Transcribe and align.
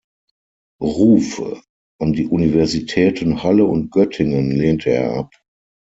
Rufe 0.81 1.61
an 1.99 2.13
die 2.13 2.25
Universitäten 2.25 3.43
Halle 3.43 3.65
und 3.65 3.91
Göttingen 3.91 4.49
lehnte 4.49 4.89
er 4.89 5.13
ab. 5.15 5.31